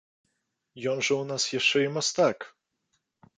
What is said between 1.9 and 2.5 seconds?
мастак!